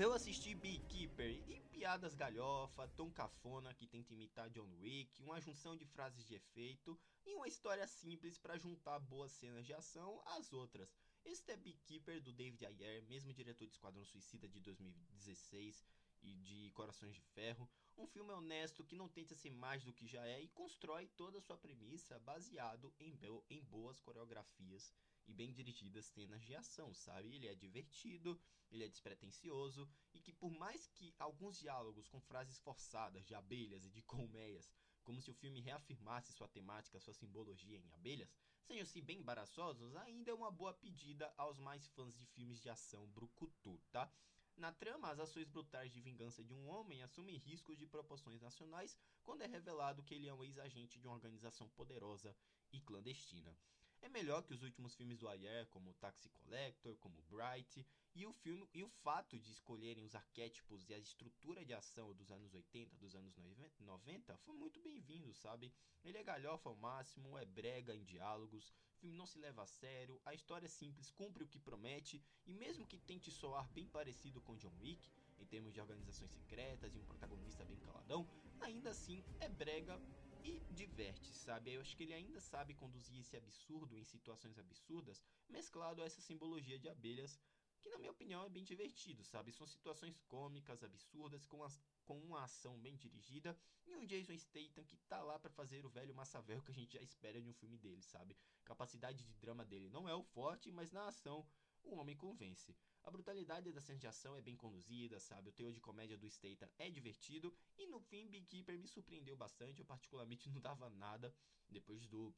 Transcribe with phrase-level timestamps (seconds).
[0.00, 5.76] Eu assisti Beekeeper e piadas galhofa, tom cafona que tenta imitar John Wick, uma junção
[5.76, 10.52] de frases de efeito e uma história simples para juntar boas cenas de ação às
[10.52, 10.88] outras.
[11.24, 15.84] Este é Beekeeper do David Ayer, mesmo diretor de Esquadrão Suicida de 2016
[16.22, 20.06] e de Corações de Ferro, um filme honesto que não tenta ser mais do que
[20.06, 23.18] já é e constrói toda a sua premissa baseado em,
[23.50, 24.92] em boas coreografias
[25.26, 27.34] e bem dirigidas cenas de ação, sabe?
[27.34, 32.58] Ele é divertido, ele é despretensioso e que por mais que alguns diálogos com frases
[32.58, 34.72] forçadas de abelhas e de colmeias,
[35.04, 39.96] como se o filme reafirmasse sua temática, sua simbologia em abelhas, sejam se bem embaraçosos,
[39.96, 44.10] ainda é uma boa pedida aos mais fãs de filmes de ação brucutu, tá?
[44.58, 48.98] Na trama, as ações brutais de vingança de um homem assumem riscos de proporções nacionais
[49.22, 52.36] quando é revelado que ele é um ex-agente de uma organização poderosa
[52.72, 53.56] e clandestina.
[54.00, 58.32] É melhor que os últimos filmes do Ayer, como Taxi Collector, como Bright, e o
[58.32, 62.54] filme e o fato de escolherem os arquétipos e a estrutura de ação dos anos
[62.54, 63.36] 80, dos anos
[63.78, 65.72] 90, foi muito bem-vindo, sabe?
[66.04, 69.66] Ele é galhofa ao máximo, é brega em diálogos, o filme não se leva a
[69.66, 73.86] sério, a história é simples, cumpre o que promete, e mesmo que tente soar bem
[73.86, 78.28] parecido com John Wick, em termos de organizações secretas e um protagonista bem caladão,
[78.60, 80.00] ainda assim é brega
[80.42, 81.72] e diverte, sabe?
[81.72, 86.20] Eu acho que ele ainda sabe conduzir esse absurdo em situações absurdas, mesclado a essa
[86.20, 87.38] simbologia de abelhas,
[87.80, 89.52] que na minha opinião é bem divertido, sabe?
[89.52, 94.84] São situações cômicas, absurdas, com, as, com uma ação bem dirigida e um Jason Statham
[94.84, 97.54] que tá lá para fazer o velho massavel que a gente já espera de um
[97.54, 98.36] filme dele, sabe?
[98.64, 101.46] Capacidade de drama dele não é o forte, mas na ação
[101.84, 102.76] o homem convence.
[103.08, 105.48] A brutalidade da cena de ação é bem conduzida, sabe?
[105.48, 107.50] O teor de comédia do Statham é divertido.
[107.78, 109.80] E no fim, Beekeeper me surpreendeu bastante.
[109.80, 111.34] Eu particularmente não dava nada
[111.70, 112.34] depois do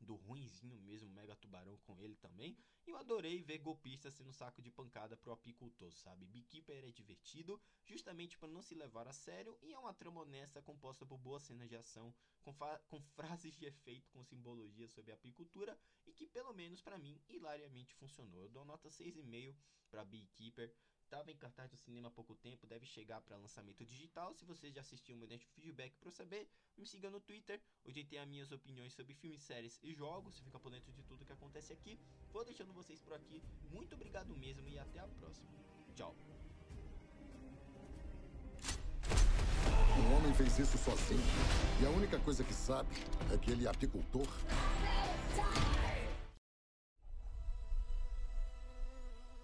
[0.00, 2.56] do ruinzinho mesmo, Mega Tubarão com ele também.
[2.86, 6.26] E eu adorei ver golpista sendo saco de pancada pro apicultor, sabe?
[6.26, 10.62] Beekeeper é divertido, justamente para não se levar a sério, e é uma trama honesta
[10.62, 12.54] composta por boas cenas de ação, com,
[12.88, 17.94] com frases de efeito com simbologia sobre apicultura, e que pelo menos para mim hilariamente
[17.94, 18.42] funcionou.
[18.42, 19.54] Eu dou nota 6,5
[19.90, 20.74] para Beekeeper.
[21.10, 24.32] Estava em cartaz do cinema há pouco tempo, deve chegar para lançamento digital.
[24.32, 26.48] Se você já assistiu, me deixe feedback para saber.
[26.78, 30.36] Me siga no Twitter, onde tem as minhas opiniões sobre filmes, séries e jogos.
[30.36, 31.98] Você fica por dentro de tudo que acontece aqui.
[32.32, 33.42] Vou deixando vocês por aqui.
[33.72, 35.50] Muito obrigado mesmo e até a próxima.
[35.96, 36.14] Tchau.
[39.98, 41.20] Um homem fez isso sozinho.
[41.82, 42.94] E a única coisa que sabe
[43.34, 44.28] é que ele é apicultor.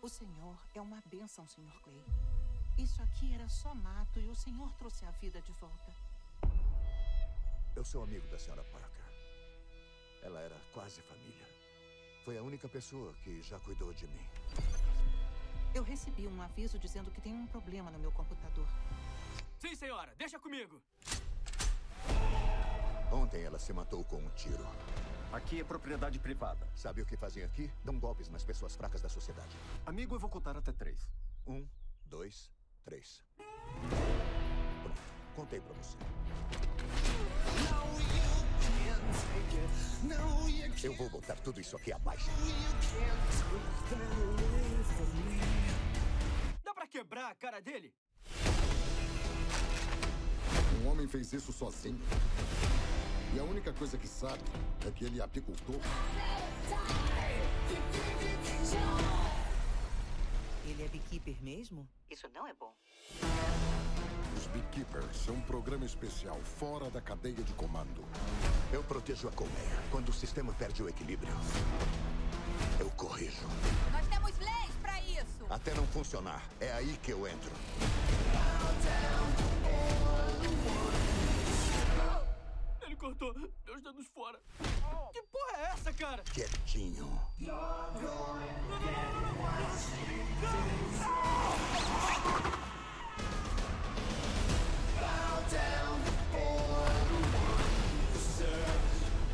[0.07, 1.81] O Senhor é uma bênção, Sr.
[1.83, 2.01] Clay.
[2.79, 5.93] Isso aqui era só mato e o Senhor trouxe a vida de volta.
[7.75, 8.63] Eu sou amigo da Sra.
[8.63, 9.05] Parker.
[10.23, 11.45] Ela era quase família.
[12.25, 14.25] Foi a única pessoa que já cuidou de mim.
[15.75, 18.69] Eu recebi um aviso dizendo que tem um problema no meu computador.
[19.59, 20.15] Sim, senhora.
[20.17, 20.81] Deixa comigo.
[23.13, 24.65] Ontem ela se matou com um tiro.
[25.37, 26.67] Aqui é propriedade privada.
[26.75, 27.71] Sabe o que fazem aqui?
[27.85, 29.55] Dão golpes nas pessoas fracas da sociedade.
[29.85, 31.11] Amigo, eu vou contar até três.
[31.47, 31.69] Um,
[32.07, 32.51] dois,
[32.87, 33.23] três.
[34.83, 35.01] Pronto,
[35.35, 35.99] contei pra você.
[40.83, 42.31] Eu vou botar tudo isso aqui abaixo.
[46.65, 47.93] Dá pra quebrar a cara dele?
[50.81, 52.01] Um homem fez isso sozinho.
[53.37, 54.41] E a única coisa que sabe
[54.89, 55.79] é que ele é apicultor.
[60.65, 61.87] Ele é beekeeper mesmo?
[62.11, 62.75] Isso não é bom.
[64.39, 68.03] Os Beekeepers são um programa especial fora da cadeia de comando.
[68.73, 69.83] Eu protejo a colmeia.
[69.91, 71.35] Quando o sistema perde o equilíbrio,
[72.81, 73.47] eu corrijo.
[73.93, 75.45] Nós temos leis pra isso.
[75.51, 77.53] Até não funcionar, é aí que eu entro.
[83.07, 83.33] Cortou
[83.65, 84.37] meus dedos fora.
[85.13, 86.25] Que porra é essa, cara?
[86.25, 87.21] Quietinho.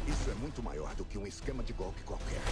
[0.07, 2.43] Isso é muito maior do que um esquema de golpe qualquer.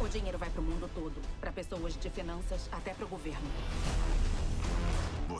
[0.00, 1.22] O dinheiro vai pro mundo todo.
[1.40, 3.48] Pra pessoas de finanças, até pro governo.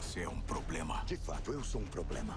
[0.01, 1.03] Você é um problema.
[1.05, 2.35] De fato, eu sou um problema.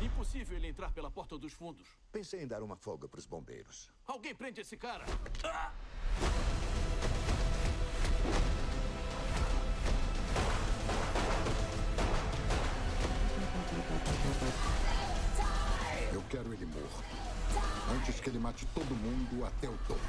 [0.00, 1.88] Impossível ele entrar pela porta dos fundos.
[2.12, 3.90] Pensei em dar uma folga pros bombeiros.
[4.06, 5.04] Alguém prende esse cara.
[5.42, 5.72] Ah!
[16.12, 17.04] Eu quero ele morto.
[17.92, 20.00] Antes que ele mate todo mundo até o topo.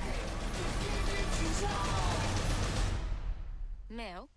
[3.90, 4.30] Mel?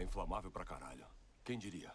[0.00, 1.04] É inflamável pra caralho.
[1.44, 1.92] Quem diria?